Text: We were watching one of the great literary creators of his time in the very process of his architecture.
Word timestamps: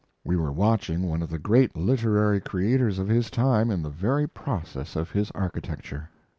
We 0.23 0.35
were 0.35 0.51
watching 0.51 1.03
one 1.03 1.21
of 1.21 1.29
the 1.29 1.37
great 1.37 1.75
literary 1.77 2.41
creators 2.41 2.97
of 2.97 3.07
his 3.07 3.29
time 3.29 3.69
in 3.69 3.83
the 3.83 3.89
very 3.91 4.27
process 4.27 4.95
of 4.95 5.11
his 5.11 5.29
architecture. 5.35 6.09